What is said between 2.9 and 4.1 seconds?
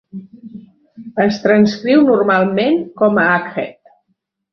com a Akhet.